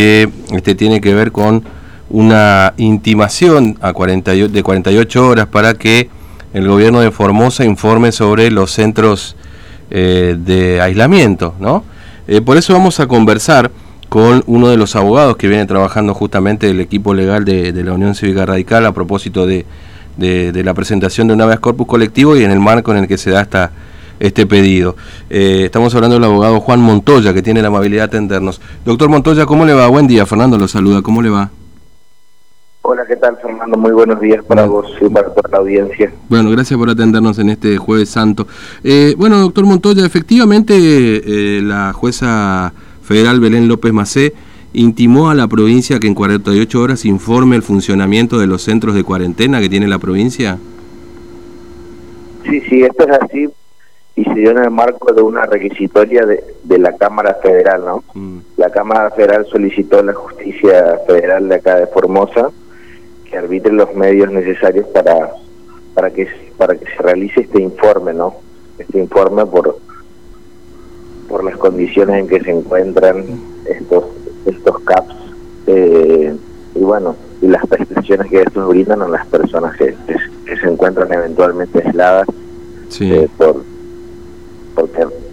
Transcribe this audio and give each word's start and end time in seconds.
que 0.00 0.30
este, 0.52 0.76
tiene 0.76 1.00
que 1.00 1.12
ver 1.12 1.32
con 1.32 1.64
una 2.08 2.72
intimación 2.76 3.76
a 3.80 3.92
48, 3.92 4.48
de 4.52 4.62
48 4.62 5.26
horas 5.28 5.46
para 5.48 5.74
que 5.74 6.08
el 6.54 6.68
gobierno 6.68 7.00
de 7.00 7.10
Formosa 7.10 7.64
informe 7.64 8.12
sobre 8.12 8.52
los 8.52 8.70
centros 8.70 9.34
eh, 9.90 10.36
de 10.38 10.80
aislamiento, 10.80 11.56
¿no? 11.58 11.82
Eh, 12.28 12.40
por 12.42 12.56
eso 12.56 12.74
vamos 12.74 13.00
a 13.00 13.08
conversar 13.08 13.72
con 14.08 14.44
uno 14.46 14.68
de 14.68 14.76
los 14.76 14.94
abogados 14.94 15.36
que 15.36 15.48
viene 15.48 15.66
trabajando 15.66 16.14
justamente 16.14 16.70
el 16.70 16.78
equipo 16.78 17.12
legal 17.12 17.44
de, 17.44 17.72
la 17.72 17.92
Unión 17.92 18.14
Cívica 18.14 18.46
Radical 18.46 18.86
a 18.86 18.92
propósito 18.92 19.48
de, 19.48 19.66
de, 20.16 20.62
la 20.62 20.74
presentación 20.74 21.26
de 21.26 21.34
un 21.34 21.40
habeas 21.40 21.58
corpus 21.58 21.88
colectivo 21.88 22.36
y 22.36 22.44
en 22.44 22.52
el 22.52 22.60
marco 22.60 22.92
en 22.92 22.98
el 22.98 23.08
que 23.08 23.18
se 23.18 23.32
da 23.32 23.40
esta 23.40 23.72
este 24.20 24.46
pedido. 24.46 24.96
Eh, 25.30 25.62
estamos 25.64 25.94
hablando 25.94 26.16
del 26.16 26.24
abogado 26.24 26.60
Juan 26.60 26.80
Montoya, 26.80 27.32
que 27.32 27.42
tiene 27.42 27.62
la 27.62 27.68
amabilidad 27.68 28.02
de 28.02 28.16
atendernos. 28.16 28.60
Doctor 28.84 29.08
Montoya, 29.08 29.46
¿cómo 29.46 29.64
le 29.64 29.74
va? 29.74 29.88
Buen 29.88 30.06
día, 30.06 30.26
Fernando 30.26 30.58
lo 30.58 30.68
saluda, 30.68 31.02
¿cómo 31.02 31.22
le 31.22 31.30
va? 31.30 31.50
Hola, 32.82 33.04
¿qué 33.06 33.16
tal, 33.16 33.36
Fernando? 33.42 33.76
Muy 33.76 33.92
buenos 33.92 34.20
días 34.20 34.42
para 34.44 34.64
vos 34.66 34.86
y 35.00 35.08
para 35.10 35.28
toda 35.28 35.48
la 35.50 35.58
audiencia. 35.58 36.10
Bueno, 36.28 36.50
gracias 36.50 36.78
por 36.78 36.88
atendernos 36.88 37.38
en 37.38 37.50
este 37.50 37.76
Jueves 37.76 38.08
Santo. 38.08 38.46
Eh, 38.82 39.14
bueno, 39.18 39.38
doctor 39.38 39.66
Montoya, 39.66 40.06
efectivamente 40.06 40.74
eh, 40.74 41.60
la 41.62 41.92
jueza 41.92 42.72
federal 43.02 43.40
Belén 43.40 43.68
López 43.68 43.92
Macé 43.92 44.32
intimó 44.72 45.28
a 45.28 45.34
la 45.34 45.48
provincia 45.48 45.98
que 45.98 46.06
en 46.06 46.14
48 46.14 46.80
horas 46.80 47.04
informe 47.04 47.56
el 47.56 47.62
funcionamiento 47.62 48.38
de 48.38 48.46
los 48.46 48.62
centros 48.62 48.94
de 48.94 49.04
cuarentena 49.04 49.60
que 49.60 49.68
tiene 49.68 49.86
la 49.88 49.98
provincia. 49.98 50.58
Sí, 52.48 52.60
sí, 52.70 52.82
esto 52.82 53.04
es 53.04 53.18
así 53.20 53.48
y 54.18 54.24
se 54.24 54.34
dio 54.34 54.50
en 54.50 54.58
el 54.58 54.70
marco 54.72 55.12
de 55.12 55.22
una 55.22 55.46
requisitoria 55.46 56.26
de, 56.26 56.42
de 56.64 56.78
la 56.78 56.96
Cámara 56.96 57.34
Federal, 57.40 57.84
¿no? 57.84 58.04
Mm. 58.14 58.38
La 58.56 58.68
Cámara 58.68 59.12
Federal 59.12 59.46
solicitó 59.46 60.00
a 60.00 60.02
la 60.02 60.12
Justicia 60.12 60.98
Federal 61.06 61.48
de 61.48 61.54
acá 61.54 61.76
de 61.76 61.86
Formosa 61.86 62.50
que 63.24 63.38
arbitre 63.38 63.72
los 63.72 63.94
medios 63.94 64.32
necesarios 64.32 64.88
para 64.88 65.30
para 65.94 66.10
que 66.10 66.26
para 66.56 66.74
que 66.74 66.86
se 66.86 67.00
realice 67.00 67.42
este 67.42 67.62
informe, 67.62 68.12
¿no? 68.12 68.34
Este 68.76 68.98
informe 68.98 69.46
por 69.46 69.78
por 71.28 71.44
las 71.44 71.56
condiciones 71.56 72.16
en 72.16 72.26
que 72.26 72.40
se 72.40 72.50
encuentran 72.50 73.24
estos 73.66 74.02
estos 74.46 74.80
CAPS 74.80 75.14
eh, 75.68 76.34
y 76.74 76.80
bueno 76.80 77.14
y 77.40 77.46
las 77.46 77.64
prestaciones 77.68 78.28
que 78.28 78.42
estos 78.42 78.66
brindan 78.66 79.00
a 79.00 79.08
las 79.08 79.24
personas 79.28 79.76
que, 79.76 79.94
que, 80.44 80.56
se 80.56 80.66
encuentran 80.66 81.12
eventualmente 81.12 81.86
aisladas 81.86 82.26
eh, 82.98 83.28
por 83.36 83.77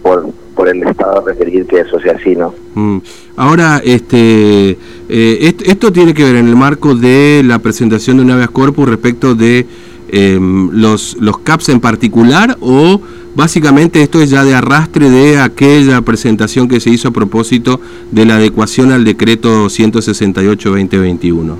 por, 0.02 0.26
por 0.54 0.68
el 0.68 0.82
Estado 0.82 1.20
requerir 1.24 1.66
que 1.66 1.80
eso 1.80 2.00
sea 2.00 2.14
así, 2.14 2.34
¿no? 2.34 2.54
Mm. 2.74 2.98
Ahora, 3.36 3.80
este, 3.84 4.70
eh, 5.08 5.54
esto 5.66 5.92
tiene 5.92 6.14
que 6.14 6.24
ver 6.24 6.36
en 6.36 6.48
el 6.48 6.56
marco 6.56 6.94
de 6.94 7.42
la 7.44 7.58
presentación 7.58 8.16
de 8.16 8.22
un 8.24 8.30
habeas 8.30 8.50
corpus 8.50 8.88
respecto 8.88 9.34
de 9.34 9.66
em, 10.08 10.70
los, 10.72 11.16
los 11.20 11.38
CAPS 11.38 11.68
en 11.68 11.80
particular 11.80 12.56
o 12.60 13.00
básicamente 13.34 14.02
esto 14.02 14.20
es 14.20 14.30
ya 14.30 14.44
de 14.44 14.54
arrastre 14.54 15.10
de 15.10 15.38
aquella 15.38 16.00
presentación 16.00 16.68
que 16.68 16.80
se 16.80 16.90
hizo 16.90 17.08
a 17.08 17.12
propósito 17.12 17.80
de 18.10 18.24
la 18.24 18.36
adecuación 18.36 18.92
al 18.92 19.04
decreto 19.04 19.66
168-2021. 19.66 21.56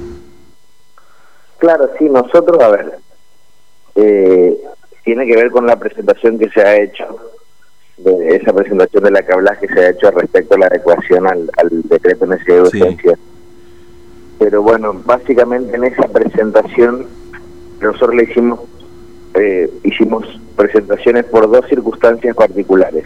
Claro, 1.58 1.90
sí, 1.98 2.04
nosotros, 2.04 2.62
a 2.62 2.68
ver, 2.68 2.92
eh, 3.94 4.56
tiene 5.04 5.26
que 5.26 5.36
ver 5.36 5.50
con 5.50 5.66
la 5.66 5.78
presentación 5.78 6.38
que 6.38 6.48
se 6.50 6.60
ha 6.60 6.76
hecho 6.76 7.04
de 7.98 8.36
esa 8.36 8.52
presentación 8.52 9.04
de 9.04 9.10
la 9.10 9.22
que 9.22 9.32
hablas 9.32 9.58
que 9.58 9.68
se 9.68 9.80
ha 9.80 9.90
hecho 9.90 10.10
respecto 10.10 10.54
a 10.54 10.58
la 10.58 10.66
adecuación 10.66 11.26
al, 11.26 11.50
decreto 11.84 12.26
de 12.26 12.32
necesidad 12.32 12.56
de 12.56 12.62
urgencia. 12.62 13.18
Pero 14.38 14.62
bueno, 14.62 15.00
básicamente 15.04 15.74
en 15.76 15.84
esa 15.84 16.08
presentación 16.08 17.06
nosotros 17.80 18.14
le 18.14 18.24
hicimos 18.24 18.60
eh, 19.34 19.70
hicimos 19.82 20.24
presentaciones 20.56 21.24
por 21.26 21.50
dos 21.50 21.66
circunstancias 21.68 22.34
particulares. 22.34 23.04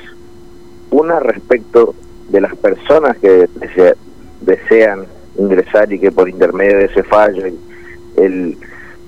Una 0.91 1.19
respecto 1.19 1.95
de 2.29 2.41
las 2.41 2.55
personas 2.57 3.19
que 3.19 3.49
desean 4.41 5.07
ingresar 5.37 5.93
y 5.93 5.99
que 5.99 6.13
por 6.13 6.29
intermedio 6.29 6.79
de 6.79 6.85
ese 6.85 7.03
fallo 7.03 7.45
el, 8.17 8.57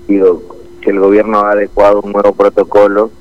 digo, 0.07 0.41
que 0.81 0.89
el 0.89 0.99
gobierno 0.99 1.39
ha 1.39 1.51
adecuado 1.51 2.01
un 2.01 2.11
nuevo 2.11 2.33
protocolo 2.33 3.11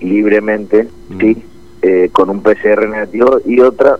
libremente, 0.00 0.88
mm. 1.08 1.20
sí, 1.20 1.44
eh, 1.82 2.08
con 2.12 2.30
un 2.30 2.42
PCR 2.42 2.88
negativo 2.88 3.38
y 3.44 3.60
otra 3.60 3.98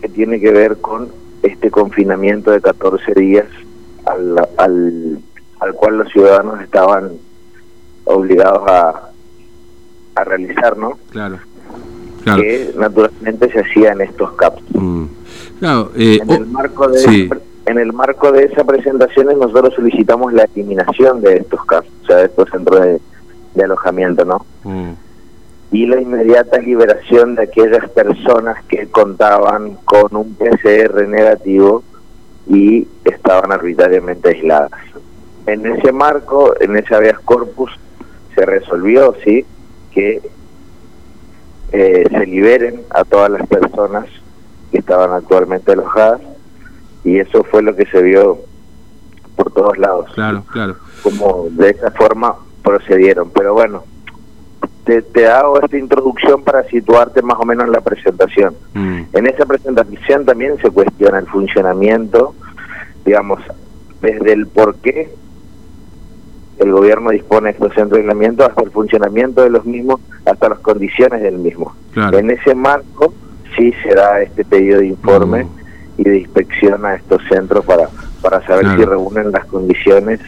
que 0.00 0.08
tiene 0.08 0.40
que 0.40 0.50
ver 0.50 0.78
con 0.78 1.08
este 1.42 1.70
confinamiento 1.70 2.50
de 2.50 2.60
14 2.60 3.14
días 3.14 3.46
al, 4.06 4.38
al, 4.56 5.18
al 5.60 5.74
cual 5.74 5.98
los 5.98 6.12
ciudadanos 6.12 6.60
estaban 6.60 7.12
obligados 8.04 8.68
a, 8.68 9.10
a 10.14 10.24
realizar, 10.24 10.76
¿no? 10.76 10.98
Claro. 11.10 11.38
Que 12.24 12.72
naturalmente 12.76 13.50
se 13.50 13.60
hacía 13.60 13.92
en 13.92 14.02
estos 14.02 14.32
CAPS. 14.32 14.62
Mm. 14.74 15.04
Claro, 15.58 15.90
eh, 15.96 16.18
en, 16.22 16.30
el 16.30 16.46
marco 16.46 16.88
de 16.88 17.30
en 17.66 17.78
el 17.78 17.92
marco 17.92 18.32
de 18.32 18.44
esas 18.44 18.64
presentaciones 18.64 19.36
nosotros 19.36 19.74
solicitamos 19.74 20.32
la 20.32 20.44
eliminación 20.54 21.20
de 21.22 21.36
estos 21.38 21.64
CAPS, 21.64 21.88
o 22.02 22.06
sea, 22.06 22.16
de 22.16 22.24
estos 22.26 22.50
centros 22.50 22.80
de, 22.80 23.00
de 23.54 23.64
alojamiento, 23.64 24.24
¿no? 24.24 24.44
Mm 24.64 24.92
y 25.72 25.86
la 25.86 26.00
inmediata 26.00 26.58
liberación 26.58 27.36
de 27.36 27.44
aquellas 27.44 27.88
personas 27.90 28.62
que 28.64 28.88
contaban 28.88 29.74
con 29.84 30.14
un 30.16 30.34
PCR 30.34 31.06
negativo 31.06 31.84
y 32.48 32.88
estaban 33.04 33.52
arbitrariamente 33.52 34.30
aisladas. 34.30 34.72
En 35.46 35.64
ese 35.66 35.92
marco, 35.92 36.54
en 36.60 36.76
ese 36.76 36.94
habeas 36.94 37.20
corpus, 37.20 37.70
se 38.34 38.44
resolvió, 38.44 39.14
sí, 39.24 39.44
que 39.92 40.20
eh, 41.72 42.04
se 42.10 42.26
liberen 42.26 42.82
a 42.90 43.04
todas 43.04 43.30
las 43.30 43.46
personas 43.46 44.06
que 44.72 44.78
estaban 44.78 45.12
actualmente 45.12 45.72
alojadas 45.72 46.20
y 47.04 47.18
eso 47.18 47.44
fue 47.44 47.62
lo 47.62 47.76
que 47.76 47.86
se 47.86 48.02
vio 48.02 48.40
por 49.36 49.52
todos 49.52 49.78
lados. 49.78 50.10
Claro, 50.14 50.44
claro. 50.52 50.76
Como 51.02 51.46
de 51.50 51.70
esa 51.70 51.92
forma 51.92 52.34
procedieron, 52.62 53.30
pero 53.30 53.54
bueno, 53.54 53.84
te, 55.12 55.26
hago 55.26 55.60
esta 55.60 55.76
introducción 55.76 56.42
para 56.42 56.64
situarte 56.64 57.22
más 57.22 57.38
o 57.38 57.44
menos 57.44 57.66
en 57.66 57.72
la 57.72 57.80
presentación. 57.80 58.54
Mm. 58.74 59.02
En 59.12 59.26
esa 59.26 59.46
presentación 59.46 60.24
también 60.24 60.58
se 60.58 60.70
cuestiona 60.70 61.18
el 61.18 61.26
funcionamiento, 61.26 62.34
digamos, 63.04 63.40
desde 64.00 64.32
el 64.32 64.46
por 64.46 64.76
qué 64.76 65.12
el 66.58 66.72
gobierno 66.72 67.10
dispone 67.10 67.48
de 67.48 67.52
estos 67.52 67.74
centros 67.74 67.92
de 67.92 68.00
aislamiento 68.00 68.44
hasta 68.44 68.62
el 68.62 68.70
funcionamiento 68.70 69.42
de 69.42 69.50
los 69.50 69.64
mismos, 69.64 70.00
hasta 70.26 70.50
las 70.50 70.58
condiciones 70.58 71.22
del 71.22 71.38
mismo. 71.38 71.74
En 72.12 72.30
ese 72.30 72.54
marco 72.54 73.14
sí 73.56 73.72
se 73.82 73.94
da 73.94 74.20
este 74.20 74.44
pedido 74.44 74.80
de 74.80 74.88
informe 74.88 75.44
mm. 75.44 75.48
y 75.98 76.04
de 76.04 76.18
inspección 76.18 76.84
a 76.84 76.94
estos 76.94 77.22
centros 77.28 77.64
para, 77.64 77.88
para 78.20 78.44
saber 78.46 78.66
si 78.76 78.84
reúnen 78.84 79.32
las 79.32 79.46
condiciones 79.46 80.20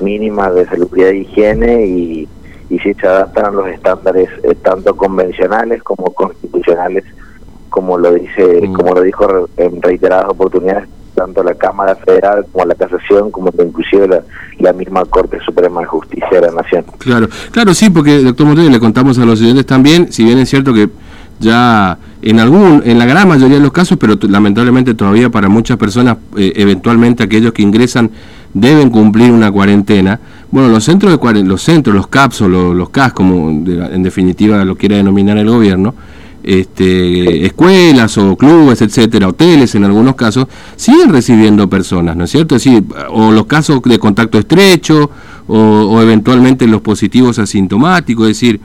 mínimas 0.00 0.54
de 0.54 0.66
salubridad 0.66 1.10
y 1.10 1.18
higiene 1.18 1.86
y 1.86 2.28
y 2.70 2.78
si 2.78 2.94
se 2.94 3.06
adaptan 3.06 3.46
a 3.46 3.50
los 3.50 3.68
estándares 3.68 4.28
eh, 4.42 4.54
tanto 4.62 4.96
convencionales 4.96 5.82
como 5.82 6.12
constitucionales 6.12 7.04
como 7.70 7.98
lo 7.98 8.12
dice 8.12 8.60
mm. 8.62 8.72
como 8.72 8.94
lo 8.94 9.02
dijo 9.02 9.48
en 9.56 9.82
reiteradas 9.82 10.26
oportunidades 10.28 10.88
tanto 11.14 11.42
la 11.42 11.54
Cámara 11.54 11.96
Federal 11.96 12.46
como 12.52 12.64
la 12.64 12.74
Casación 12.74 13.30
como 13.30 13.50
inclusive 13.58 14.06
la, 14.06 14.22
la 14.58 14.72
misma 14.72 15.04
Corte 15.04 15.38
Suprema 15.44 15.80
de 15.80 15.86
Justicia 15.86 16.28
de 16.30 16.40
la 16.42 16.52
Nación. 16.52 16.84
Claro, 16.98 17.28
claro 17.50 17.74
sí, 17.74 17.90
porque 17.90 18.22
doctor 18.22 18.46
Montoya 18.46 18.70
le 18.70 18.78
contamos 18.78 19.18
a 19.18 19.24
los 19.24 19.34
estudiantes 19.34 19.66
también, 19.66 20.12
si 20.12 20.22
bien 20.22 20.38
es 20.38 20.48
cierto 20.48 20.72
que 20.72 20.88
ya 21.40 21.98
en 22.22 22.40
algún 22.40 22.82
en 22.84 22.98
la 22.98 23.06
gran 23.06 23.28
mayoría 23.28 23.56
de 23.56 23.62
los 23.62 23.72
casos, 23.72 23.98
pero 23.98 24.14
lamentablemente 24.28 24.94
todavía 24.94 25.30
para 25.30 25.48
muchas 25.48 25.76
personas 25.76 26.18
eh, 26.36 26.52
eventualmente 26.56 27.22
aquellos 27.22 27.52
que 27.52 27.62
ingresan 27.62 28.10
deben 28.54 28.90
cumplir 28.90 29.30
una 29.30 29.50
cuarentena. 29.50 30.20
Bueno, 30.50 30.68
los 30.68 30.84
centros 30.84 31.18
de 31.20 31.44
los 31.44 31.62
centros, 31.62 31.94
los 31.94 32.06
CAPS 32.08 32.42
o 32.42 32.48
los, 32.48 32.90
CAS, 32.90 33.12
como 33.12 33.50
en 33.50 34.02
definitiva 34.02 34.64
lo 34.64 34.76
quiera 34.76 34.96
denominar 34.96 35.36
el 35.38 35.50
gobierno, 35.50 35.94
este, 36.42 37.44
escuelas 37.44 38.16
o 38.16 38.36
clubes, 38.36 38.80
etcétera, 38.80 39.28
hoteles 39.28 39.74
en 39.74 39.84
algunos 39.84 40.14
casos, 40.14 40.46
siguen 40.76 41.10
recibiendo 41.10 41.68
personas, 41.68 42.16
¿no 42.16 42.24
es 42.24 42.30
cierto? 42.30 42.56
Es 42.56 42.66
o 43.10 43.30
los 43.32 43.46
casos 43.46 43.82
de 43.82 43.98
contacto 43.98 44.38
estrecho, 44.38 45.10
o, 45.46 46.00
eventualmente 46.00 46.66
los 46.66 46.80
positivos 46.80 47.38
asintomáticos, 47.38 48.28
es 48.28 48.36
decir, 48.40 48.60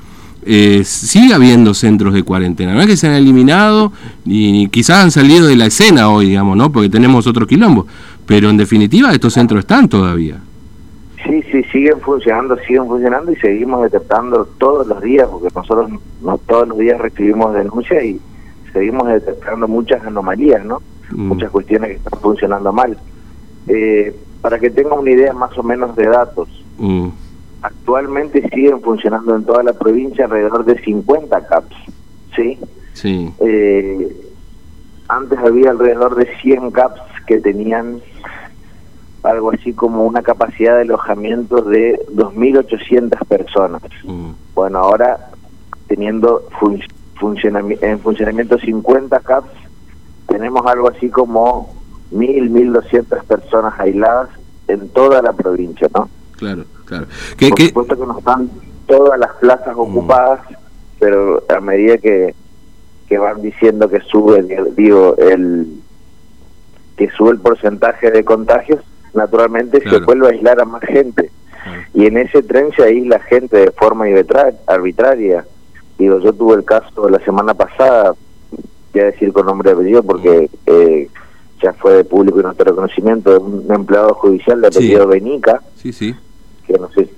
eh, 0.45 0.83
sigue 0.85 1.33
habiendo 1.33 1.73
centros 1.73 2.13
de 2.13 2.23
cuarentena. 2.23 2.73
No 2.73 2.81
es 2.81 2.87
que 2.87 2.97
se 2.97 3.07
han 3.07 3.13
eliminado, 3.13 3.93
ni, 4.25 4.67
quizás 4.67 5.03
han 5.03 5.11
salido 5.11 5.47
de 5.47 5.55
la 5.55 5.65
escena 5.65 6.09
hoy, 6.09 6.27
digamos, 6.27 6.57
¿no? 6.57 6.71
Porque 6.71 6.89
tenemos 6.89 7.27
otro 7.27 7.47
quilombo. 7.47 7.87
Pero 8.25 8.49
en 8.49 8.57
definitiva 8.57 9.11
estos 9.11 9.33
centros 9.33 9.59
están 9.59 9.89
todavía. 9.89 10.39
Sí, 11.25 11.41
sí, 11.51 11.63
siguen 11.71 11.99
funcionando, 12.01 12.57
siguen 12.67 12.85
funcionando 12.85 13.31
y 13.31 13.35
seguimos 13.37 13.83
detectando 13.83 14.45
todos 14.57 14.85
los 14.87 15.01
días, 15.01 15.27
porque 15.29 15.47
nosotros 15.55 15.91
no 16.21 16.37
todos 16.37 16.67
los 16.67 16.77
días 16.77 16.99
recibimos 16.99 17.53
denuncias 17.53 18.03
y 18.03 18.19
seguimos 18.73 19.07
detectando 19.07 19.67
muchas 19.67 20.03
anomalías, 20.03 20.65
¿no? 20.65 20.81
mm. 21.11 21.27
muchas 21.27 21.49
cuestiones 21.51 21.89
que 21.89 21.95
están 21.95 22.19
funcionando 22.19 22.73
mal. 22.73 22.97
Eh, 23.67 24.15
para 24.41 24.59
que 24.59 24.69
tengan 24.69 24.99
una 24.99 25.11
idea 25.11 25.33
más 25.33 25.57
o 25.57 25.63
menos 25.63 25.95
de 25.95 26.07
datos, 26.07 26.49
mm. 26.77 27.07
actualmente 27.61 28.41
siguen 28.49 28.81
funcionando 28.81 29.35
en 29.35 29.45
toda 29.45 29.63
la 29.63 29.73
provincia 29.73 30.25
alrededor 30.25 30.65
de 30.65 30.81
50 30.81 31.47
CAPS, 31.47 31.75
¿sí? 32.35 32.59
Sí. 32.93 33.33
Eh, 33.39 34.31
antes 35.07 35.39
había 35.39 35.71
alrededor 35.71 36.15
de 36.15 36.27
100 36.41 36.71
CAPS 36.71 37.01
que 37.25 37.39
tenían 37.39 38.01
algo 39.23 39.51
así 39.51 39.73
como 39.73 40.05
una 40.05 40.21
capacidad 40.21 40.75
de 40.75 40.81
alojamiento 40.81 41.61
de 41.61 41.99
2.800 42.13 43.25
personas. 43.25 43.81
Mm. 44.03 44.31
Bueno, 44.53 44.79
ahora 44.79 45.29
teniendo 45.87 46.47
en 47.81 47.99
funcionamiento 47.99 48.57
50 48.57 49.19
CAPS, 49.21 49.49
tenemos 50.27 50.65
algo 50.65 50.89
así 50.89 51.09
como 51.09 51.73
1.000, 52.11 52.51
1.200 52.51 53.23
personas 53.23 53.79
aisladas 53.79 54.29
en 54.67 54.89
toda 54.89 55.21
la 55.21 55.33
provincia, 55.33 55.87
¿no? 55.93 56.09
Claro, 56.37 56.65
claro. 56.85 57.07
Por 57.37 57.61
supuesto 57.61 57.97
que 57.97 58.05
no 58.05 58.17
están 58.17 58.49
todas 58.87 59.19
las 59.19 59.31
plazas 59.35 59.75
mm. 59.75 59.79
ocupadas, 59.79 60.41
pero 60.99 61.43
a 61.49 61.59
medida 61.61 61.97
que, 61.97 62.35
que 63.07 63.17
van 63.17 63.41
diciendo 63.41 63.89
que 63.89 63.99
sube, 64.01 64.43
digo, 64.75 65.15
el 65.17 65.81
que 66.97 67.09
sube 67.11 67.31
el 67.31 67.39
porcentaje 67.39 68.11
de 68.11 68.23
contagios, 68.23 68.81
naturalmente 69.13 69.81
se 69.87 69.99
vuelve 69.99 70.27
a 70.27 70.29
aislar 70.31 70.61
a 70.61 70.65
más 70.65 70.81
gente. 70.83 71.31
Y 71.93 72.05
en 72.05 72.17
ese 72.17 72.43
tren 72.43 72.71
se 72.75 72.83
aísla 72.83 73.19
gente 73.19 73.57
de 73.57 73.71
forma 73.71 74.05
arbitraria. 74.67 75.45
Digo, 75.97 76.19
yo 76.19 76.33
tuve 76.33 76.55
el 76.55 76.65
caso 76.65 77.09
la 77.09 77.19
semana 77.19 77.53
pasada, 77.53 78.13
voy 78.93 79.01
a 79.01 79.05
decir 79.05 79.31
con 79.31 79.45
nombre 79.45 79.69
de 79.69 79.75
apellido 79.75 80.03
porque 80.03 80.49
eh, 80.65 81.07
ya 81.61 81.73
fue 81.73 81.93
de 81.93 82.03
público 82.03 82.39
y 82.39 82.43
nuestro 82.43 82.65
reconocimiento, 82.65 83.31
de 83.31 83.37
un 83.37 83.65
empleado 83.73 84.13
judicial 84.15 84.59
de 84.61 84.67
apellido 84.67 85.07
Benica. 85.07 85.61
Sí, 85.75 85.93
sí. 85.93 86.15
Que 86.67 86.73
no 86.73 86.89
sé. 86.91 87.09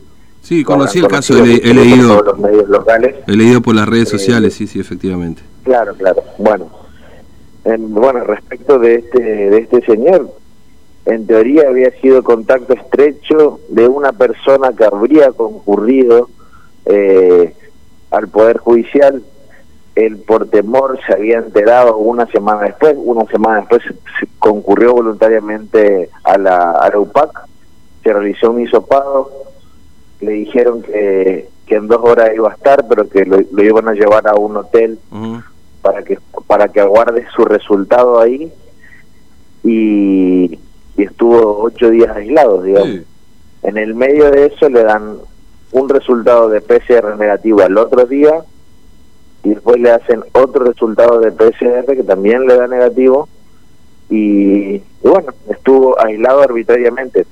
Sí, 0.42 0.64
conocí 0.64 1.00
el 1.00 1.08
caso, 1.08 1.44
he, 1.44 1.56
he 1.56 1.74
leído. 1.74 2.22
Los 2.22 2.38
medios 2.38 2.70
locales. 2.70 3.16
He 3.26 3.36
leído 3.36 3.62
por 3.62 3.74
las 3.74 3.90
redes 3.90 4.10
eh, 4.10 4.18
sociales, 4.18 4.54
sí, 4.54 4.68
sí, 4.68 4.80
efectivamente. 4.80 5.42
Claro, 5.64 5.96
claro. 5.96 6.22
Bueno, 6.38 6.70
bueno, 7.66 8.24
respecto 8.24 8.78
de 8.80 8.96
este, 8.96 9.20
de 9.20 9.58
este 9.58 9.82
señor, 9.86 10.30
en 11.06 11.28
teoría 11.28 11.70
había 11.70 11.92
sido 12.00 12.24
contacto 12.24 12.74
estrecho 12.74 13.60
de 13.70 13.88
una 13.88 14.12
persona 14.12 14.72
que 14.76 14.86
habría 14.86 15.32
concurrido 15.32 16.30
eh, 16.86 17.56
al 18.12 18.28
Poder 18.28 18.58
Judicial. 18.58 19.24
Él 19.96 20.18
por 20.18 20.50
temor 20.50 21.00
se 21.08 21.14
había 21.14 21.38
enterado 21.38 21.98
una 21.98 22.26
semana 22.28 22.64
después, 22.64 22.96
una 22.98 23.26
semana 23.26 23.60
después 23.60 23.82
concurrió 24.40 24.94
voluntariamente 24.94 26.10
a 26.24 26.38
la, 26.38 26.72
a 26.72 27.00
UPAC, 27.00 27.48
se 28.04 28.12
realizó 28.12 28.52
un 28.52 28.62
hisopado, 28.62 29.32
le 30.20 30.32
dijeron 30.32 30.82
que, 30.82 31.48
que 31.66 31.76
en 31.76 31.88
dos 31.88 32.02
horas 32.04 32.32
iba 32.36 32.50
a 32.50 32.54
estar, 32.54 32.86
pero 32.88 33.08
que 33.08 33.26
lo, 33.26 33.40
iban 33.64 33.88
a 33.88 33.94
llevar 33.94 34.28
a 34.28 34.36
un 34.36 34.58
hotel 34.58 35.00
para 35.82 36.04
que 36.04 36.18
para 36.48 36.68
que 36.68 36.80
aguarde 36.80 37.26
su 37.36 37.46
resultado 37.46 38.20
ahí 38.20 38.52
y 39.64 40.60
y 40.98 41.04
estuvo 41.04 41.62
ocho 41.62 41.90
días 41.90 42.16
aislado, 42.16 42.62
digamos. 42.62 43.02
En 43.64 43.78
el 43.78 43.96
medio 43.96 44.32
de 44.32 44.48
eso 44.48 44.70
le 44.70 44.84
dan 44.84 45.18
un 45.72 45.90
resultado 45.90 46.50
de 46.50 46.62
PCR 46.62 47.18
negativo 47.18 47.62
al 47.62 47.78
otro 47.78 48.06
día 48.06 48.44
y 49.44 49.50
después 49.50 49.80
le 49.80 49.92
hacen 49.92 50.24
otro 50.34 50.66
resultado 50.66 51.20
de 51.20 51.32
PCR 51.32 51.86
que 51.86 52.04
también 52.04 52.48
le 52.48 52.56
da 52.56 52.68
negativo 52.68 53.28
y, 54.10 54.82
bueno, 55.02 55.34
estuvo 55.50 56.00
aislado 56.00 56.44
arbitrariamente. 56.44 57.26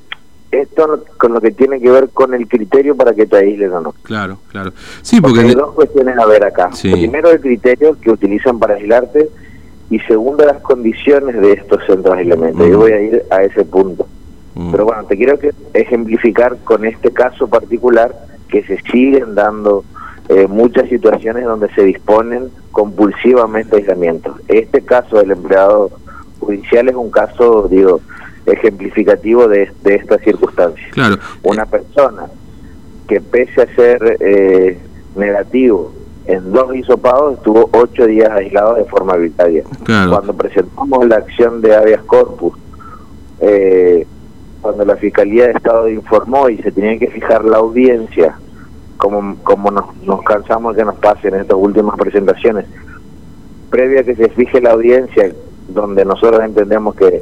Esto 0.54 1.04
con 1.18 1.34
lo 1.34 1.42
que 1.42 1.50
tiene 1.50 1.80
que 1.80 1.90
ver 1.90 2.10
con 2.10 2.36
el 2.36 2.48
criterio 2.48 2.96
para 2.96 3.16
que 3.16 3.26
te 3.26 3.38
aíslen 3.38 3.74
o 3.74 3.82
no. 3.82 3.96
Claro, 4.04 4.38
claro. 4.50 4.72
Sí, 5.02 5.20
porque, 5.20 5.40
hay 5.40 5.56
dos 5.56 5.74
cuestiones 5.74 6.16
a 6.16 6.28
ver 6.28 6.44
acá. 6.46 6.70
Primero 6.80 7.32
el 7.32 7.42
criterio 7.42 7.98
que 8.00 8.12
utilizan 8.12 8.60
para 8.60 8.76
aislarte 8.76 9.30
y 9.90 10.00
segundo 10.02 10.46
las 10.46 10.62
condiciones 10.62 11.42
de 11.42 11.54
estos 11.54 11.84
centros 11.88 12.16
de 12.16 12.22
aislamiento. 12.22 12.68
Yo 12.68 12.78
mm. 12.78 12.82
voy 12.82 12.92
a 12.92 13.02
ir 13.02 13.24
a 13.32 13.42
ese 13.42 13.66
punto. 13.66 14.08
Mm. 14.54 14.72
Pero 14.72 14.86
bueno, 14.86 15.04
te 15.06 15.18
quiero 15.18 15.40
que 15.40 15.54
ejemplificar 15.74 16.58
con 16.64 16.86
este 16.86 17.12
caso 17.12 17.48
particular 17.48 18.16
que 18.48 18.64
se 18.64 18.80
siguen 18.92 19.34
dando 19.34 19.84
eh, 20.30 20.46
muchas 20.48 20.88
situaciones 20.88 21.46
donde 21.46 21.74
se 21.74 21.82
disponen 21.82 22.50
compulsivamente 22.72 23.78
aislamientos. 23.78 24.40
Este 24.48 24.82
caso 24.82 25.18
del 25.18 25.32
empleado 25.32 25.90
judicial 26.40 26.90
es 26.90 26.96
un 26.96 27.10
caso, 27.10 27.68
digo, 27.70 28.02
ejemplificativo 28.45 29.48
de, 29.48 29.72
de 29.84 29.95
estas 29.95 30.22
circunstancias. 30.22 30.92
Claro. 30.94 31.18
Una 31.44 31.66
persona 31.66 32.28
que 33.07 33.22
pese 33.22 33.62
a 33.62 33.75
ser 33.75 34.18
eh, 34.19 34.78
negativo 35.16 35.94
en 36.25 36.51
dos 36.51 36.74
hisopados 36.75 37.36
estuvo 37.38 37.69
ocho 37.74 38.06
días 38.06 38.30
aislado 38.31 38.75
de 38.75 38.86
forma 38.86 39.13
arbitraria. 39.13 39.63
Cuando 39.86 40.34
presentamos 40.34 41.06
la 41.07 41.18
acción 41.18 41.62
de 41.62 41.75
habeas 41.75 42.04
corpus, 42.04 42.54
eh, 43.42 44.07
cuando 44.62 44.86
la 44.86 44.95
Fiscalía 44.95 45.48
de 45.48 45.51
Estado 45.51 45.90
informó 45.90 46.48
y 46.48 46.57
se 46.60 46.72
tenía 46.72 46.98
que 46.98 47.07
fijar 47.07 47.44
la 47.44 47.57
audiencia, 47.57 48.38
como, 48.95 49.36
como 49.44 49.69
nos, 49.69 49.94
nos 50.04 50.24
cansamos 50.24 50.78
que 50.78 50.86
nos 50.86 50.95
pase 50.95 51.28
en 51.28 51.36
estas 51.36 51.57
últimas 51.57 51.98
presentaciones, 51.98 52.66
previa 53.69 54.01
a 54.01 54.04
que 54.04 54.16
se 54.16 54.30
fije 54.30 54.62
la 54.62 54.72
audiencia, 54.72 55.34
donde 55.68 56.06
nosotros 56.06 56.42
entendemos 56.42 56.95
que, 56.95 57.22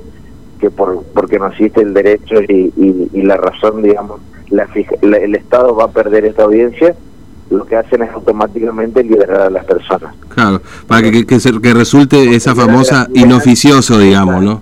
que 0.62 0.70
por, 0.70 1.04
porque 1.14 1.40
no 1.40 1.48
existe 1.48 1.82
el 1.82 1.94
derecho 1.94 2.36
y, 2.42 2.72
y, 3.12 3.22
la 3.24 3.36
razón, 3.36 3.82
digamos, 3.82 4.22
la, 4.50 4.68
el 5.18 5.36
Estado 5.36 5.76
va 5.76 5.86
a 5.86 5.92
perder 5.92 6.24
esta 6.24 6.44
audiencia, 6.44 6.96
lo 7.50 7.66
que 7.66 7.76
hacen 7.76 8.04
es 8.04 8.12
automáticamente 8.12 9.04
liberar 9.04 9.42
a 9.42 9.50
las 9.50 9.66
personas. 9.66 10.14
Claro, 10.30 10.62
para 10.88 11.02
que, 11.02 11.26
que, 11.26 11.38
que 11.38 11.74
resulte 11.74 12.36
esa 12.36 12.56
famosa 12.56 13.08
inoficioso, 13.14 13.98
digamos, 13.98 14.44
¿no? 14.44 14.62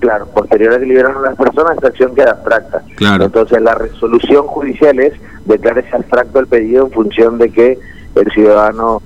Claro, 0.00 0.26
posterior 0.26 0.74
a 0.74 0.78
que 0.78 0.86
liberaron 0.86 1.24
a 1.24 1.30
las 1.30 1.36
personas, 1.36 1.74
esta 1.74 1.88
acción 1.88 2.14
queda 2.14 2.32
abstracta. 2.32 2.82
Claro. 2.96 3.24
Entonces 3.24 3.60
la 3.60 3.74
resolución 3.74 4.46
judicial 4.46 4.98
es 4.98 5.12
ese 5.48 5.96
abstracto 5.96 6.40
el 6.40 6.46
pedido 6.46 6.86
en 6.86 6.92
función 6.92 7.38
de 7.38 7.50
que 7.50 7.78
el 8.14 8.30
ciudadano, 8.32 9.02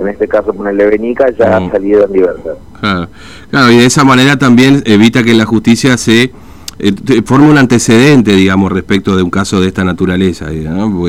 en 0.00 0.08
este 0.08 0.26
caso 0.26 0.52
ponerle 0.52 0.86
Benica, 0.86 1.26
ya 1.38 1.56
ha 1.56 1.60
mm. 1.60 1.70
salido 1.70 2.06
en 2.06 2.12
libertad. 2.12 2.52
Claro. 2.80 3.08
claro, 3.50 3.70
y 3.70 3.76
de 3.76 3.86
esa 3.86 4.04
manera 4.04 4.38
también 4.38 4.82
evita 4.86 5.22
que 5.22 5.34
la 5.34 5.44
justicia 5.44 5.96
se 5.96 6.32
eh, 6.82 7.22
forma 7.26 7.48
un 7.48 7.58
antecedente, 7.58 8.34
digamos, 8.34 8.72
respecto 8.72 9.14
de 9.14 9.22
un 9.22 9.28
caso 9.28 9.60
de 9.60 9.68
esta 9.68 9.84
naturaleza, 9.84 10.50
¿no? 10.50 11.04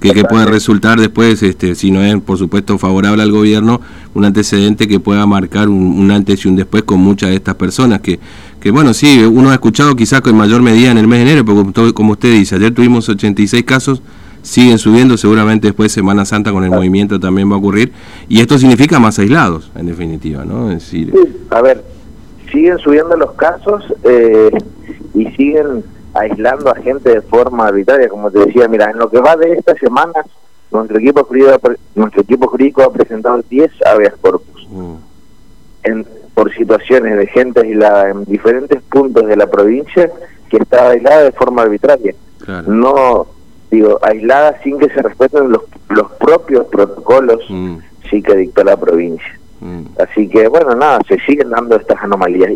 que, 0.00 0.24
puede 0.24 0.46
resultar 0.46 0.98
después, 0.98 1.42
este, 1.42 1.74
si 1.74 1.90
no 1.90 2.02
es, 2.02 2.18
por 2.22 2.38
supuesto, 2.38 2.78
favorable 2.78 3.22
al 3.22 3.30
gobierno, 3.30 3.82
un 4.14 4.24
antecedente 4.24 4.88
que 4.88 4.98
pueda 4.98 5.26
marcar 5.26 5.68
un, 5.68 6.10
antes 6.10 6.42
y 6.46 6.48
un 6.48 6.56
después 6.56 6.84
con 6.84 7.00
muchas 7.00 7.28
de 7.28 7.36
estas 7.36 7.56
personas, 7.56 8.00
que, 8.00 8.18
que 8.60 8.70
bueno, 8.70 8.94
sí, 8.94 9.22
uno 9.22 9.50
ha 9.50 9.54
escuchado 9.54 9.94
quizás 9.94 10.22
en 10.24 10.36
mayor 10.36 10.62
medida 10.62 10.90
en 10.90 10.96
el 10.96 11.06
mes 11.06 11.18
de 11.18 11.32
enero, 11.32 11.44
porque 11.44 11.92
como 11.92 12.12
usted 12.12 12.32
dice, 12.32 12.54
ayer 12.54 12.72
tuvimos 12.72 13.06
86 13.06 13.62
casos, 13.64 14.00
siguen 14.42 14.78
subiendo, 14.78 15.16
seguramente 15.16 15.68
después 15.68 15.90
de 15.90 15.94
Semana 16.00 16.24
Santa 16.24 16.52
con 16.52 16.64
el 16.64 16.70
movimiento 16.70 17.20
también 17.20 17.50
va 17.50 17.54
a 17.54 17.58
ocurrir, 17.58 17.92
y 18.28 18.40
esto 18.40 18.58
significa 18.58 18.98
más 18.98 19.18
aislados, 19.18 19.70
en 19.74 19.86
definitiva, 19.86 20.44
¿no? 20.44 20.70
Es 20.70 20.84
decir, 20.84 21.12
a 21.50 21.62
ver, 21.62 21.84
siguen 22.50 22.78
subiendo 22.78 23.16
los 23.16 23.32
casos, 23.32 23.84
eh, 24.04 24.50
y 25.14 25.26
siguen 25.32 25.84
aislando 26.14 26.70
a 26.70 26.76
gente 26.76 27.10
de 27.10 27.22
forma 27.22 27.68
arbitraria, 27.68 28.08
como 28.08 28.30
te 28.30 28.40
decía, 28.40 28.68
mira, 28.68 28.90
en 28.90 28.98
lo 28.98 29.10
que 29.10 29.20
va 29.20 29.36
de 29.36 29.52
esta 29.52 29.74
semana, 29.74 30.24
nuestro 30.70 30.98
equipo 30.98 31.24
jurídico, 31.24 31.58
nuestro 31.94 32.22
equipo 32.22 32.48
jurídico 32.48 32.82
ha 32.82 32.92
presentado 32.92 33.42
10 33.48 33.70
habeas 33.86 34.14
corpus. 34.20 34.66
Mm. 34.70 34.94
En, 35.82 36.06
por 36.34 36.54
situaciones 36.54 37.18
de 37.18 37.26
gente 37.26 37.60
aislada 37.60 38.10
en 38.10 38.24
diferentes 38.24 38.80
puntos 38.82 39.26
de 39.26 39.36
la 39.36 39.46
provincia 39.46 40.10
que 40.48 40.56
está 40.56 40.88
aislada 40.88 41.24
de 41.24 41.32
forma 41.32 41.62
arbitraria. 41.62 42.14
No, 42.66 43.26
digo, 43.70 43.98
aislada 44.02 44.60
sin 44.62 44.78
que 44.78 44.88
se 44.88 45.02
respeten 45.02 45.50
los, 45.50 45.62
los 45.88 46.10
propios 46.12 46.66
protocolos 46.66 47.40
mm. 47.48 47.76
sí 48.10 48.22
que 48.22 48.36
dictó 48.36 48.64
la 48.64 48.76
provincia. 48.76 49.38
Mm. 49.60 49.82
Así 49.98 50.28
que, 50.28 50.48
bueno, 50.48 50.74
nada, 50.74 51.00
se 51.06 51.18
siguen 51.20 51.50
dando 51.50 51.76
estas 51.76 52.02
anomalías. 52.02 52.52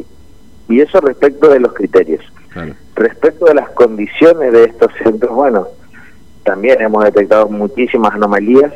Y 0.68 0.80
eso 0.80 1.00
respecto 1.00 1.48
de 1.48 1.60
los 1.60 1.72
criterios. 1.72 2.22
Respecto 2.94 3.46
de 3.46 3.54
las 3.54 3.70
condiciones 3.70 4.52
de 4.52 4.64
estos 4.64 4.92
centros, 5.02 5.34
bueno, 5.34 5.66
también 6.44 6.80
hemos 6.80 7.02
detectado 7.04 7.48
muchísimas 7.48 8.14
anomalías 8.14 8.72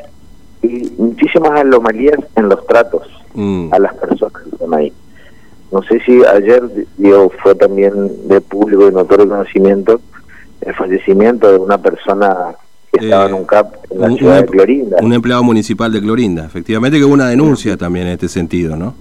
y 0.62 0.92
muchísimas 0.98 1.60
anomalías 1.60 2.18
en 2.34 2.48
los 2.48 2.66
tratos 2.66 3.06
mm. 3.34 3.72
a 3.72 3.78
las 3.78 3.94
personas 3.94 4.42
que 4.42 4.50
están 4.50 4.74
ahí. 4.74 4.92
No 5.70 5.82
sé 5.82 6.00
si 6.00 6.24
ayer 6.24 6.62
dio, 6.96 7.30
fue 7.42 7.54
también 7.54 8.28
de 8.28 8.40
público 8.40 8.88
y 8.88 8.92
notorio 8.92 9.28
conocimiento 9.28 10.00
el 10.60 10.74
fallecimiento 10.74 11.50
de 11.50 11.58
una 11.58 11.78
persona 11.78 12.56
que 12.92 13.04
estaba 13.04 13.26
en 13.26 13.34
un 13.34 13.44
CAP 13.44 13.74
en 13.90 14.00
la 14.00 14.10
ciudad 14.10 14.40
de 14.40 14.46
Clorinda. 14.46 14.96
Un 15.00 15.12
empleado 15.12 15.42
municipal 15.42 15.92
de 15.92 16.00
Clorinda, 16.00 16.46
efectivamente 16.46 16.98
que 16.98 17.04
hubo 17.04 17.14
una 17.14 17.28
denuncia 17.28 17.76
también 17.76 18.06
en 18.06 18.14
este 18.14 18.28
sentido, 18.28 18.76
¿no? 18.76 18.94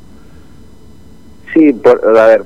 Sí, 1.54 1.74
por, 1.74 2.02
a 2.18 2.26
ver, 2.28 2.44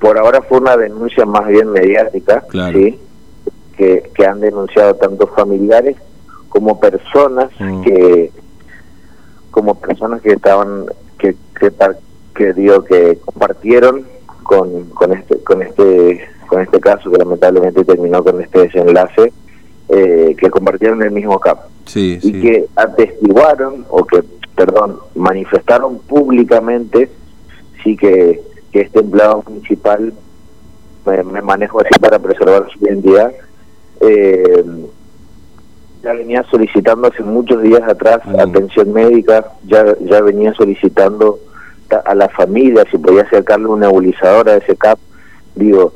por 0.00 0.18
ahora 0.18 0.42
fue 0.42 0.58
una 0.58 0.76
denuncia 0.76 1.24
más 1.24 1.46
bien 1.46 1.70
mediática, 1.70 2.44
¿sí? 2.72 2.98
que, 3.76 4.10
que 4.14 4.26
han 4.26 4.40
denunciado 4.40 4.94
tanto 4.96 5.28
familiares 5.28 5.96
como 6.48 6.80
personas 6.80 7.50
mm. 7.58 7.82
que 7.82 8.32
como 9.50 9.76
personas 9.76 10.20
que 10.20 10.32
estaban 10.32 10.86
que 11.18 11.36
que, 11.58 11.72
que 12.34 12.52
digo 12.52 12.84
que 12.84 13.18
compartieron 13.24 14.04
con, 14.42 14.86
con 14.90 15.12
este 15.12 15.38
con 15.44 15.62
este 15.62 16.28
con 16.48 16.62
este 16.62 16.80
caso 16.80 17.10
que 17.10 17.18
lamentablemente 17.18 17.84
terminó 17.84 18.24
con 18.24 18.40
este 18.40 18.60
desenlace 18.60 19.32
eh, 19.88 20.34
que 20.38 20.50
compartieron 20.50 21.02
el 21.02 21.10
mismo 21.10 21.38
CAP 21.38 21.58
y 21.94 22.40
que 22.40 22.66
atestiguaron 22.76 23.86
o 23.88 24.04
que 24.04 24.22
perdón 24.54 24.98
manifestaron 25.14 25.98
públicamente 26.00 27.10
sí 27.82 27.96
que, 27.96 28.40
que 28.72 28.80
este 28.82 29.00
empleado 29.00 29.42
municipal 29.46 30.12
me, 31.06 31.22
me 31.22 31.40
manejo 31.40 31.80
así 31.80 31.98
para 32.00 32.18
preservar 32.18 32.66
su 32.70 32.84
identidad 32.84 33.32
eh, 34.00 34.64
ya 36.02 36.12
venía 36.12 36.44
solicitando 36.44 37.08
hace 37.08 37.22
muchos 37.22 37.62
días 37.62 37.82
atrás 37.82 38.20
mm. 38.24 38.40
atención 38.40 38.92
médica, 38.92 39.52
ya, 39.64 39.84
ya 40.00 40.20
venía 40.22 40.52
solicitando 40.54 41.38
a 42.04 42.14
la 42.14 42.28
familia 42.28 42.84
si 42.90 42.98
podía 42.98 43.22
acercarle 43.22 43.66
una 43.66 43.86
nebulizadora 43.86 44.52
de 44.52 44.58
ese 44.58 44.76
CAP. 44.76 44.98
Digo, 45.54 45.94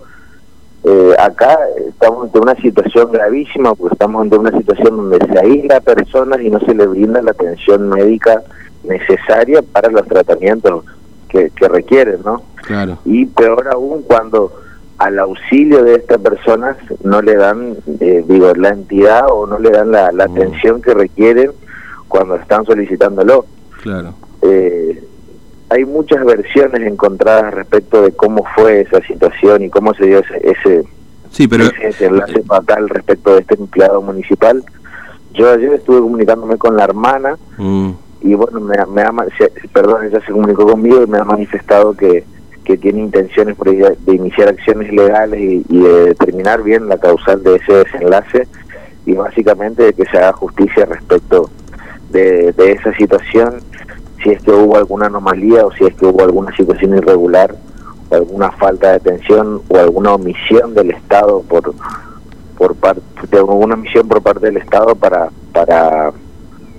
eh, 0.84 1.14
acá 1.18 1.58
estamos 1.88 2.26
ante 2.26 2.38
una 2.38 2.54
situación 2.56 3.12
gravísima 3.12 3.74
porque 3.74 3.94
estamos 3.94 4.22
ante 4.22 4.36
una 4.36 4.50
situación 4.50 4.96
donde 4.96 5.18
se 5.26 5.38
aísla 5.38 5.76
a 5.76 5.80
personas 5.80 6.40
y 6.40 6.50
no 6.50 6.58
se 6.60 6.74
le 6.74 6.86
brinda 6.86 7.22
la 7.22 7.30
atención 7.30 7.88
médica 7.88 8.42
necesaria 8.82 9.62
para 9.62 9.90
los 9.90 10.06
tratamientos 10.06 10.84
que, 11.28 11.50
que 11.50 11.68
requieren, 11.68 12.18
¿no? 12.24 12.42
Claro. 12.66 12.98
Y 13.04 13.26
peor 13.26 13.68
aún 13.72 14.02
cuando 14.02 14.52
al 15.02 15.18
auxilio 15.18 15.82
de 15.82 15.96
estas 15.96 16.20
personas 16.20 16.76
no 17.02 17.22
le 17.22 17.34
dan, 17.34 17.76
eh, 17.98 18.24
digo, 18.26 18.52
la 18.54 18.68
entidad 18.68 19.26
o 19.30 19.46
no 19.46 19.58
le 19.58 19.70
dan 19.70 19.90
la, 19.90 20.12
mm. 20.12 20.20
atención 20.20 20.80
que 20.80 20.94
requieren 20.94 21.50
cuando 22.06 22.36
están 22.36 22.64
solicitándolo. 22.64 23.46
Claro. 23.82 24.14
Eh, 25.72 25.78
hay 25.78 25.84
muchas 25.84 26.24
versiones 26.24 26.82
encontradas 26.82 27.54
respecto 27.54 28.02
de 28.02 28.12
cómo 28.12 28.44
fue 28.54 28.82
esa 28.82 29.00
situación 29.02 29.62
y 29.62 29.70
cómo 29.70 29.94
se 29.94 30.06
dio 30.06 30.18
ese, 30.20 30.50
ese, 30.50 30.84
sí, 31.30 31.48
pero, 31.48 31.64
ese 31.80 32.06
enlace 32.06 32.42
fatal 32.42 32.88
respecto 32.88 33.34
de 33.34 33.40
este 33.40 33.54
empleado 33.54 34.02
municipal. 34.02 34.62
Yo 35.34 35.50
ayer 35.50 35.72
estuve 35.72 36.00
comunicándome 36.00 36.58
con 36.58 36.76
la 36.76 36.84
hermana 36.84 37.36
mm. 37.56 37.90
y 38.22 38.34
bueno, 38.34 38.60
me, 38.60 38.76
me 38.86 39.02
ha, 39.02 39.12
perdón, 39.72 40.06
ella 40.06 40.20
se 40.24 40.32
comunicó 40.32 40.66
conmigo 40.66 41.02
y 41.02 41.06
me 41.06 41.18
ha 41.18 41.24
manifestado 41.24 41.94
que 41.94 42.24
que 42.64 42.76
tiene 42.76 43.00
intenciones 43.00 43.56
de 43.58 44.14
iniciar 44.14 44.48
acciones 44.48 44.92
legales 44.92 45.64
y, 45.68 45.78
de 45.78 46.06
determinar 46.06 46.62
bien 46.62 46.88
la 46.88 46.98
causal 46.98 47.42
de 47.42 47.56
ese 47.56 47.72
desenlace 47.72 48.46
y 49.04 49.14
básicamente 49.14 49.82
de 49.84 49.92
que 49.92 50.04
se 50.06 50.18
haga 50.18 50.32
justicia 50.32 50.86
respecto 50.86 51.50
de, 52.10 52.54
esa 52.58 52.94
situación, 52.94 53.56
si 54.22 54.30
es 54.30 54.42
que 54.42 54.50
hubo 54.50 54.76
alguna 54.76 55.06
anomalía 55.06 55.64
o 55.66 55.72
si 55.72 55.84
es 55.84 55.94
que 55.94 56.06
hubo 56.06 56.22
alguna 56.22 56.54
situación 56.56 56.96
irregular 56.96 57.54
o 58.10 58.14
alguna 58.14 58.50
falta 58.52 58.90
de 58.90 58.96
atención 58.96 59.62
o 59.68 59.76
alguna 59.76 60.14
omisión 60.14 60.74
del 60.74 60.90
Estado 60.90 61.42
por 61.42 61.74
por 62.56 62.74
parte 62.76 63.02
de 63.30 63.38
alguna 63.38 63.74
omisión 63.74 64.06
por 64.06 64.22
parte 64.22 64.46
del 64.46 64.58
Estado 64.58 64.94
para 64.94 65.30
para 65.52 66.12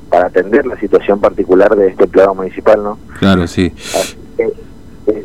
para 0.09 0.27
atender 0.27 0.65
la 0.65 0.79
situación 0.79 1.19
particular 1.19 1.75
de 1.75 1.87
este 1.87 2.03
empleado 2.03 2.35
municipal, 2.35 2.83
¿no? 2.83 2.99
Claro, 3.19 3.47
sí 3.47 3.73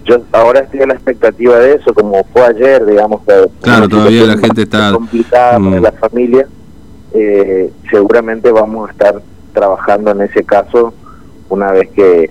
yo 0.05 0.23
ahora 0.33 0.61
estoy 0.61 0.81
a 0.81 0.87
la 0.87 0.95
expectativa 0.95 1.59
de 1.59 1.75
eso, 1.75 1.93
como 1.95 2.25
fue 2.25 2.43
ayer, 2.43 2.85
digamos 2.85 3.23
que 3.23 3.49
claro, 3.61 3.89
todavía 3.89 4.25
la 4.25 4.39
gente 4.39 4.63
está 4.63 4.93
complicada 4.93 5.53
para 5.53 5.81
mm. 5.81 5.83
la 5.83 5.93
familia, 5.93 6.49
eh, 7.13 7.71
seguramente 7.91 8.51
vamos 8.51 8.89
a 8.89 8.93
estar 8.93 9.23
trabajando 9.53 10.11
en 10.11 10.23
ese 10.23 10.45
caso 10.45 10.95
una 11.49 11.73
vez 11.73 11.89
que, 11.91 12.31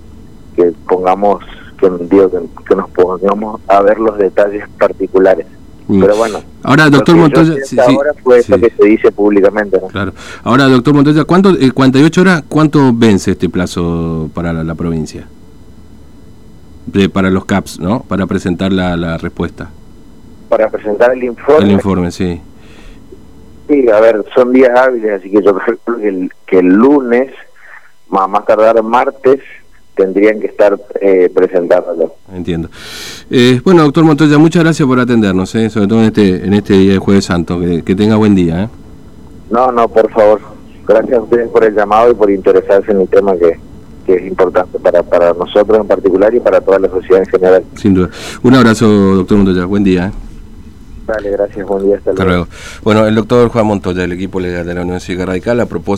que 0.56 0.74
pongamos, 0.88 1.44
que, 1.80 1.90
digo, 2.10 2.32
que, 2.68 2.76
nos 2.76 2.90
pongamos 2.90 3.62
a 3.68 3.82
ver 3.82 4.00
los 4.00 4.18
detalles 4.18 4.68
particulares. 4.78 5.46
Mm. 5.88 6.02
Pero 6.02 6.18
bueno, 6.18 6.40
ahora 6.64 6.90
doctor 6.90 7.16
Montoya, 7.16 7.56
ahora 7.88 8.14
fue 8.22 8.40
eso 8.40 8.60
que 8.60 8.70
se 8.70 8.86
dice 8.86 9.12
públicamente. 9.12 9.80
Claro. 9.92 10.14
Ahora 10.44 10.66
doctor 10.66 10.94
Montoya, 10.94 11.24
¿cuánto, 11.24 11.52
eh, 11.52 11.72
48 11.72 12.22
horas, 12.22 12.44
cuánto 12.50 12.92
vence 12.94 13.32
este 13.32 13.50
plazo 13.50 14.30
para 14.34 14.54
la 14.54 14.76
provincia? 14.76 15.28
para 17.14 17.30
los 17.30 17.46
CAPS, 17.46 17.80
¿no? 17.80 18.02
Para 18.02 18.26
presentar 18.26 18.72
la, 18.72 18.96
la 18.96 19.18
respuesta. 19.18 19.70
Para 20.50 20.70
presentar 20.70 21.12
el 21.12 21.24
informe. 21.26 21.66
El 21.66 21.72
informe, 21.72 22.12
sí. 22.12 22.42
Sí, 23.68 23.90
a 23.90 24.00
ver, 24.00 24.24
son 24.34 24.54
días 24.54 24.72
hábiles, 24.78 25.20
así 25.20 25.30
que 25.30 25.44
yo 25.44 25.54
creo 25.54 25.78
que 25.98 26.08
el, 26.08 26.32
que 26.46 26.60
el 26.60 26.68
lunes, 26.68 27.34
más, 28.10 28.30
más 28.30 28.46
tardar 28.46 28.82
martes, 28.84 29.40
tendrían 29.96 30.40
que 30.40 30.48
estar 30.48 30.80
eh, 31.02 31.30
presentándolo. 31.34 32.16
Entiendo. 32.34 32.70
Eh, 33.30 33.60
bueno, 33.64 33.84
doctor 33.84 34.04
Montoya, 34.04 34.38
muchas 34.38 34.64
gracias 34.64 34.88
por 34.88 35.00
atendernos, 35.00 35.54
eh, 35.56 35.70
sobre 35.70 35.88
todo 35.88 36.00
en 36.00 36.06
este, 36.06 36.46
en 36.46 36.54
este 36.54 36.74
día 36.74 36.94
de 36.94 37.00
Jueves 37.00 37.26
Santo. 37.26 37.60
Que, 37.60 37.84
que 37.84 37.96
tenga 37.96 38.16
buen 38.16 38.36
día. 38.36 38.64
¿eh? 38.64 38.70
No, 39.50 39.72
no, 39.72 39.88
por 39.88 40.10
favor. 40.12 40.40
Gracias 40.88 41.18
a 41.18 41.22
ustedes 41.22 41.50
por 41.50 41.66
el 41.66 41.76
llamado 41.76 42.12
y 42.12 42.14
por 42.14 42.32
interesarse 42.32 42.92
en 42.92 43.02
el 43.02 43.10
tema 43.10 43.36
que, 43.36 43.60
que 44.06 44.14
es 44.14 44.28
importante 44.28 44.80
para, 44.80 45.04
para 45.04 45.34
nosotros 45.34 45.80
en 45.80 45.88
particular 45.88 46.34
y 46.34 46.40
para 46.40 46.62
toda 46.62 46.80
la 46.80 46.90
sociedad 46.90 47.24
en 47.24 47.30
general. 47.30 47.64
Sin 47.76 47.94
duda. 47.94 48.10
Un 48.44 48.56
abrazo, 48.56 48.88
doctor 48.88 49.38
Montoya. 49.38 49.66
Buen 49.66 49.84
día. 49.84 50.08
¿eh? 50.08 50.12
Dale, 51.08 51.32
gracias. 51.32 51.66
Buen 51.66 51.86
día. 51.86 51.98
Hasta, 51.98 52.26
luego. 52.26 52.48
Bueno, 52.84 53.08
el 53.08 53.16
doctor 53.16 53.50
Juan 53.50 53.66
Montoya, 53.66 54.02
del 54.02 54.12
equipo 54.12 54.40
legal 54.40 54.66
de 54.66 54.74
la 54.74 55.00
Cívica 55.00 55.26
Radical, 55.26 55.60
a 55.62 55.66
propósito 55.66 55.96